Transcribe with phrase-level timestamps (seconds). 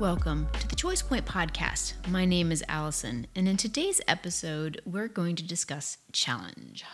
[0.00, 1.94] Welcome to the Choice Point Podcast.
[2.06, 6.84] My name is Allison, and in today's episode, we're going to discuss challenge.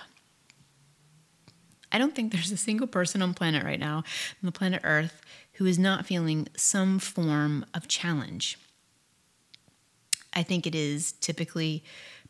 [1.92, 4.04] I don't think there's a single person on planet right now, on
[4.44, 5.20] the planet Earth,
[5.54, 8.58] who is not feeling some form of challenge.
[10.32, 11.84] I think it is typically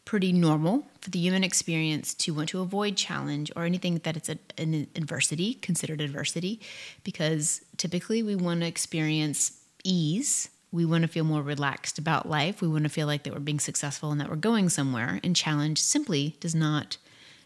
[0.04, 4.28] pretty normal for the human experience to want to avoid challenge or anything that it's
[4.28, 6.60] a, an adversity, considered adversity,
[7.04, 12.60] because typically we want to experience ease we want to feel more relaxed about life.
[12.60, 15.20] We want to feel like that we're being successful and that we're going somewhere.
[15.23, 16.97] And challenge simply does not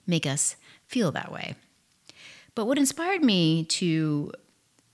[0.07, 0.57] make us
[0.87, 1.55] feel that way.
[2.55, 4.33] But what inspired me to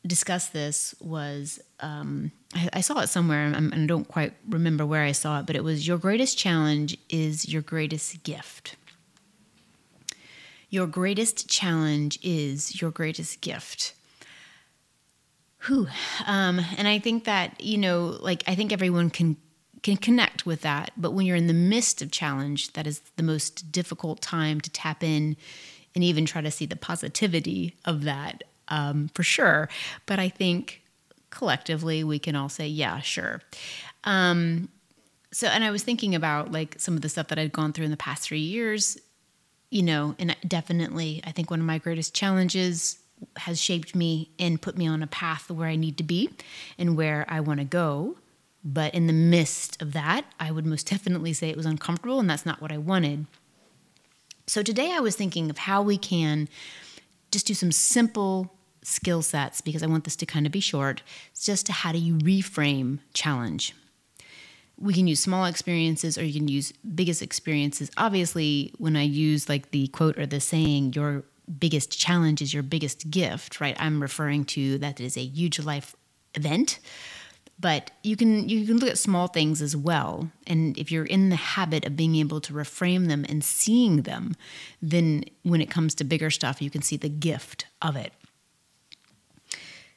[0.05, 5.05] discuss this was um, I, I, saw it somewhere and I don't quite remember where
[5.05, 8.74] I saw it, but it was your greatest challenge is your greatest gift.
[10.71, 13.95] Your greatest challenge is your greatest gift.
[15.66, 15.88] Whew.
[16.26, 19.37] Um, and I think that, you know, like I think everyone can
[19.82, 20.93] can connect with that.
[20.96, 24.70] But when you're in the midst of challenge, that is the most difficult time to
[24.70, 25.37] tap in
[25.95, 29.68] and even try to see the positivity of that um, for sure.
[30.07, 30.82] But I think
[31.30, 33.42] collectively we can all say, yeah, sure.
[34.04, 34.68] Um,
[35.32, 37.85] so, and I was thinking about like some of the stuff that I'd gone through
[37.85, 38.96] in the past three years,
[39.70, 42.98] you know, and definitely I think one of my greatest challenges
[43.38, 46.30] has shaped me and put me on a path where I need to be
[46.78, 48.16] and where I want to go.
[48.64, 52.28] But in the midst of that, I would most definitely say it was uncomfortable, and
[52.28, 53.26] that's not what I wanted.
[54.46, 56.48] So today I was thinking of how we can
[57.30, 61.02] just do some simple skill sets because I want this to kind of be short.
[61.32, 63.74] It's just how do you reframe challenge.
[64.78, 67.91] We can use small experiences or you can use biggest experiences.
[67.97, 71.25] Obviously, when I use like the quote or the saying, your
[71.59, 73.76] biggest challenge is your biggest gift, right?
[73.78, 75.94] I'm referring to that is a huge life
[76.34, 76.78] event.
[77.60, 80.30] But you can you can look at small things as well.
[80.46, 84.34] And if you're in the habit of being able to reframe them and seeing them,
[84.82, 88.12] then when it comes to bigger stuff, you can see the gift of it.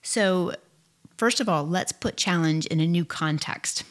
[0.04, 0.54] So,
[1.18, 3.84] first of all, let's put challenge in a new context.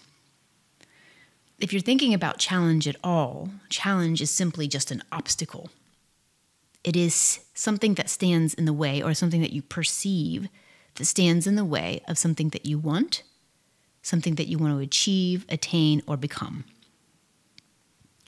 [1.58, 5.70] If you're thinking about challenge at all, challenge is simply just an obstacle
[6.86, 10.48] it is something that stands in the way or something that you perceive
[10.94, 13.24] that stands in the way of something that you want,
[14.02, 16.64] something that you want to achieve, attain, or become.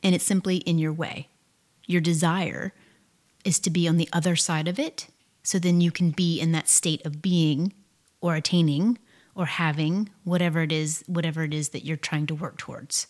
[0.02, 1.28] And it's simply in your way.
[1.86, 2.74] Your desire
[3.44, 5.06] is to be on the other side of it,
[5.44, 7.72] so then you can be in that state of being
[8.20, 8.98] or attaining
[9.36, 13.06] or having whatever it is, whatever it is that you're trying to work towards.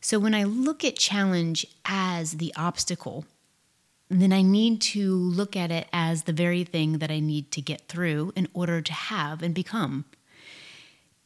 [0.00, 3.26] So when I look at challenge as the obstacle
[4.08, 7.60] then I need to look at it as the very thing that I need to
[7.60, 10.04] get through in order to have and become.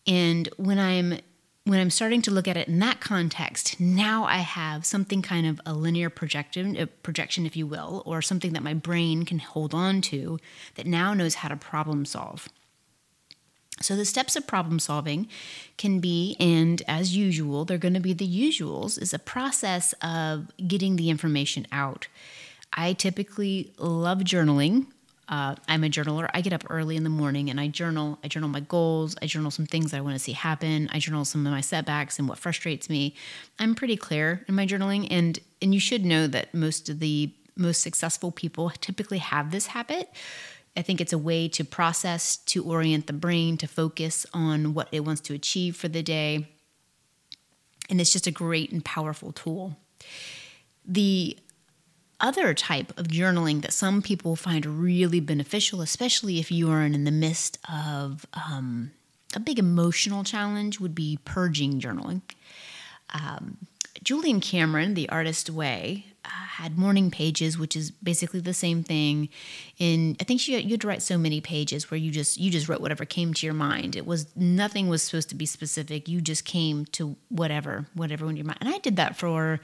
[0.07, 1.19] And when I'm
[1.65, 5.47] when I'm starting to look at it in that context, now I have something kind
[5.47, 9.39] of a linear projection, a projection, if you will, or something that my brain can
[9.39, 10.39] hold on to
[10.77, 12.49] that now knows how to problem solve.
[13.83, 15.29] So, the steps of problem solving
[15.77, 20.51] can be, and as usual, they're going to be the usuals, is a process of
[20.67, 22.09] getting the information out.
[22.73, 24.87] I typically love journaling.
[25.29, 26.29] Uh, I'm a journaler.
[26.35, 28.19] I get up early in the morning and I journal.
[28.25, 29.15] I journal my goals.
[29.23, 30.89] I journal some things that I want to see happen.
[30.93, 33.15] I journal some of my setbacks and what frustrates me.
[33.59, 37.33] I'm pretty clear in my journaling, and and you should know that most of the
[37.57, 40.11] most successful people typically have this habit.
[40.77, 44.89] I think it's a way to process, to orient the brain, to focus on what
[44.93, 46.49] it wants to achieve for the day.
[47.89, 49.77] And it's just a great and powerful tool.
[50.85, 51.37] The
[52.21, 57.05] other type of journaling that some people find really beneficial, especially if you are in
[57.05, 58.93] the midst of um,
[59.35, 62.23] a big emotional challenge, would be purging journaling.
[63.13, 63.59] Um,
[64.03, 69.29] Julia Cameron, The Artist Way, uh, had morning pages, which is basically the same thing.
[69.79, 72.51] In I think you, you had to write so many pages where you just you
[72.51, 73.97] just wrote whatever came to your mind.
[73.97, 76.09] It was nothing was supposed to be specific.
[76.09, 78.59] You just came to whatever whatever in your mind.
[78.61, 79.61] And I did that for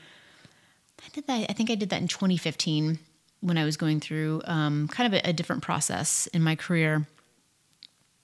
[1.04, 1.46] I did that.
[1.48, 2.98] I think I did that in 2015
[3.40, 7.06] when I was going through um, kind of a, a, different process in my career,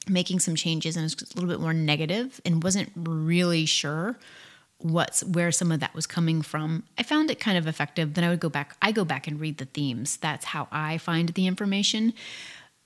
[0.09, 4.19] making some changes, and it was a little bit more negative, and wasn't really sure
[4.79, 6.83] what's where some of that was coming from.
[6.99, 8.15] I found it kind of effective.
[8.15, 8.77] Then I would go back.
[8.83, 10.17] I go back and read the themes.
[10.17, 12.15] That's how I find the information.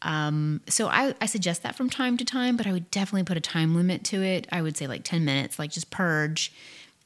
[0.02, 3.38] Um, so I, I suggest that from time to time, but I would definitely put
[3.38, 4.46] a time limit to it.
[4.52, 6.52] I would say like 10 minutes, like just purge,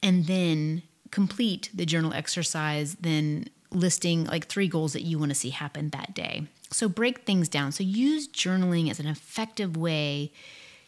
[0.03, 5.35] and then complete the journal exercise, then listing like three goals that you want to
[5.35, 6.47] see happen that day.
[6.71, 7.71] So break things down.
[7.71, 10.31] So use journaling as an effective way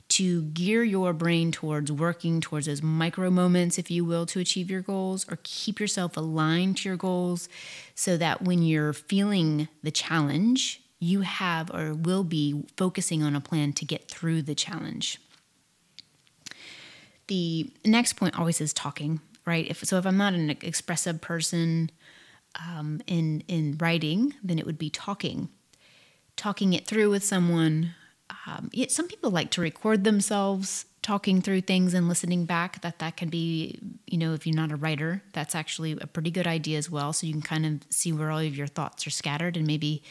[0.09, 4.69] to gear your brain towards working towards those micro moments, if you will, to achieve
[4.69, 7.49] your goals, or keep yourself aligned to your goals
[7.95, 13.41] so that when you're feeling the challenge, you have or will be focusing on a
[13.41, 15.19] plan to get through the challenge.
[17.27, 19.67] The next point always is talking, right?
[19.69, 21.91] If so, if I'm not an expressive person
[22.67, 25.49] um, in in writing, then it would be talking,
[26.35, 27.95] talking it through with someone,
[28.47, 33.17] um, some people like to record themselves talking through things and listening back that that
[33.17, 36.77] can be you know if you're not a writer that's actually a pretty good idea
[36.77, 37.13] as well.
[37.13, 40.03] So you can kind of see where all of your thoughts are scattered and maybe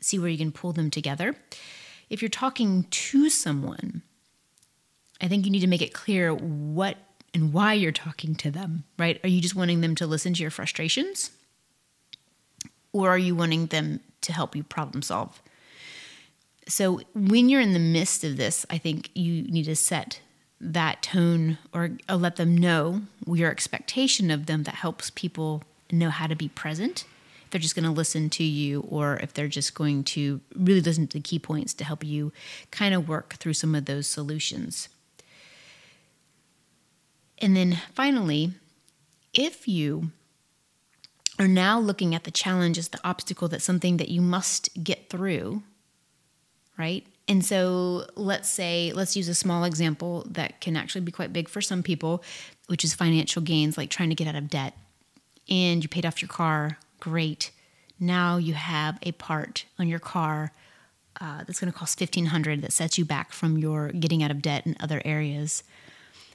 [0.00, 1.36] see where you can pull them together.
[2.10, 4.02] If you're talking to someone
[5.20, 6.96] i think you need to make it clear what
[7.34, 10.42] and why you're talking to them right are you just wanting them to listen to
[10.42, 11.30] your frustrations
[12.92, 15.42] or are you wanting them to help you problem solve
[16.68, 20.20] so when you're in the midst of this, I think you need to set
[20.60, 26.10] that tone or, or let them know your expectation of them that helps people know
[26.10, 27.04] how to be present.
[27.44, 30.80] If they're just going to listen to you, or if they're just going to really
[30.80, 32.32] listen to the key points to help you
[32.70, 34.88] kind of work through some of those solutions.
[37.38, 38.52] And then finally,
[39.32, 40.10] if you
[41.38, 45.10] are now looking at the challenge as the obstacle that's something that you must get
[45.10, 45.62] through,
[46.78, 47.04] right?
[47.26, 51.48] And so let's say, let's use a small example that can actually be quite big
[51.48, 52.22] for some people,
[52.66, 54.76] which is financial gains, like trying to get out of debt.
[55.48, 57.50] And you paid off your car, great.
[57.98, 60.52] Now you have a part on your car
[61.20, 64.42] uh, that's going to cost 1500 that sets you back from your getting out of
[64.42, 65.62] debt in other areas.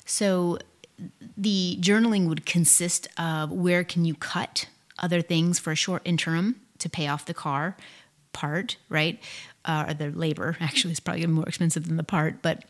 [0.05, 0.57] So
[1.37, 4.67] the journaling would consist of where can you cut
[4.97, 7.77] other things for a short interim to pay off the car
[8.31, 9.19] part, right?
[9.65, 12.63] uh, or the labor actually is probably more expensive than the part, but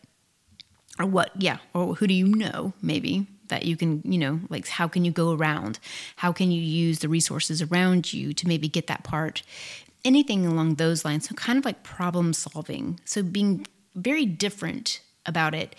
[0.99, 4.67] or what, yeah, or who do you know maybe that you can, you know, like
[4.67, 5.79] how can you go around?
[6.17, 9.41] How can you use the resources around you to maybe get that part?
[10.03, 11.29] Anything along those lines.
[11.29, 12.99] So kind of like problem solving.
[13.05, 13.65] So being
[13.95, 15.73] very different about it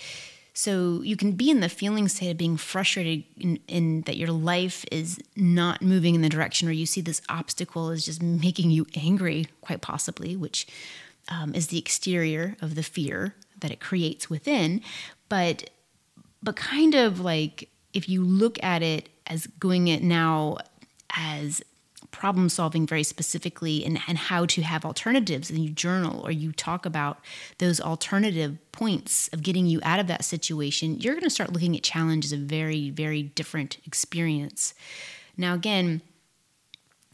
[0.61, 4.29] so you can be in the feeling state of being frustrated in, in, that your
[4.31, 8.71] life is not moving in the direction, or you see this obstacle is just making
[8.71, 10.67] you angry, quite possibly, which
[11.31, 14.83] um, is the exterior of the fear that it creates within.
[15.31, 15.71] But
[16.43, 20.59] but kind of like if you look at it as going it now
[21.17, 21.63] as
[22.11, 26.53] problem solving very specifically and, and how to have alternatives and you journal or you
[26.53, 27.19] talk about
[27.59, 31.77] those alternative points of getting you out of that situation, you're going to start looking
[31.77, 34.75] at challenge as a very, very different experience.
[35.37, 36.03] Now, again,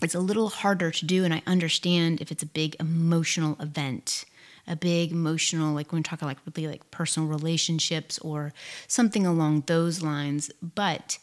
[0.02, 4.24] it's a little harder to do, and I understand if it's a big emotional event
[4.66, 8.52] a big emotional like when we're talking like really like personal relationships or
[8.88, 11.18] something along those lines but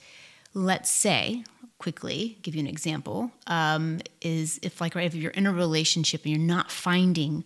[0.53, 1.43] let's say
[1.83, 6.21] quickly give you an example um, is if like right if you're in a relationship
[6.23, 7.43] and you're not finding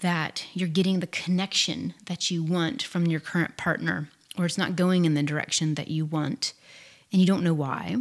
[0.00, 4.76] that you're getting the connection that you want from your current partner or it's not
[4.76, 6.52] going in the direction that you want
[7.10, 7.96] and you don't know why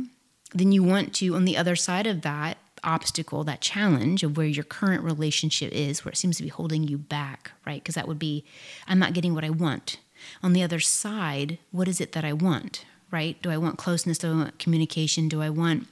[0.53, 4.45] then you want to on the other side of that obstacle that challenge of where
[4.45, 7.81] your current relationship is where it seems to be holding you back right?
[7.81, 8.43] Because that would be
[8.89, 9.99] i'm not getting what i want.
[10.43, 13.41] On the other side what is it that i want right?
[13.41, 14.17] Do I want closeness?
[14.17, 15.27] Do I want communication?
[15.27, 15.87] Do I want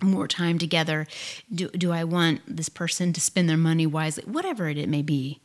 [0.00, 1.06] more time together?
[1.52, 4.24] Do, do I want this person to spend their money wisely?
[4.24, 5.40] Whatever it, it may be.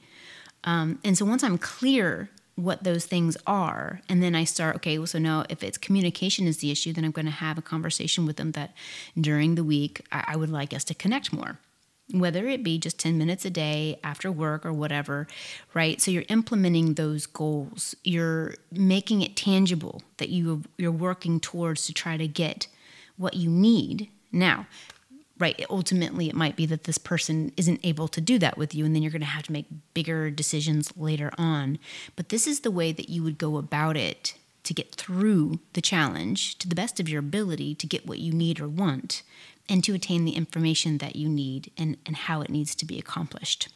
[0.63, 4.97] Um, and so once I'm clear what those things are, and then I start, okay,
[4.97, 7.61] well, so now if it's communication is the issue, then I'm going to have a
[7.61, 8.73] conversation with them that
[9.19, 11.59] during the week I, I would like us to connect more
[12.11, 15.27] whether it be just 10 minutes a day after work or whatever,
[15.73, 16.01] right?
[16.01, 17.95] So you're implementing those goals.
[18.03, 22.67] You're making it tangible that you you're working towards to try to get
[23.17, 24.09] what you need.
[24.31, 24.67] Now,
[25.37, 28.85] right, ultimately it might be that this person isn't able to do that with you
[28.85, 31.77] and then you're going to have to make bigger decisions later on.
[32.15, 35.81] But this is the way that you would go about it to get through the
[35.81, 39.23] challenge to the best of your ability to get what you need or want
[39.69, 42.97] and to attain the information that you need and, and how it needs to be
[42.97, 43.69] accomplished.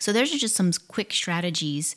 [0.00, 1.96] So, those are just some quick strategies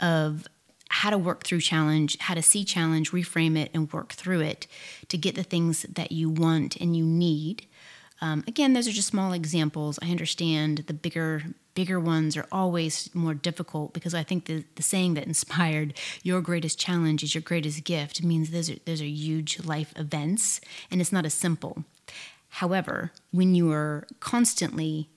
[0.00, 0.46] of
[0.88, 4.66] how to work through challenge, how to see challenge, reframe it, and work through it
[5.08, 7.66] to get the things that you want and you need.
[8.20, 9.98] Um, again, those are just small examples.
[10.00, 11.42] I understand the bigger
[11.74, 16.40] bigger ones are always more difficult because I think the, the saying that inspired your
[16.40, 21.00] greatest challenge is your greatest gift means those are those are huge life events and
[21.00, 21.84] it's not as simple.
[22.54, 25.08] However, when you are constantly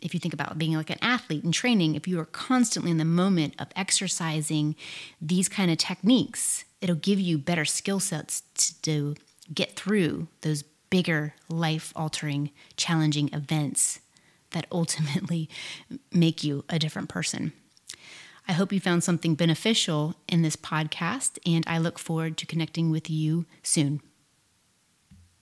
[0.00, 2.98] if you think about being like an athlete and training, if you are constantly in
[2.98, 4.76] the moment of exercising
[5.20, 8.42] these kind of techniques, it'll give you better skill sets
[8.82, 9.16] to,
[9.54, 14.00] get through those bigger life altering, challenging events
[14.50, 15.48] that ultimately
[16.12, 17.52] make you a different person.
[18.48, 22.90] I hope you found something beneficial in this podcast, and I look forward to connecting
[22.90, 24.00] with you soon.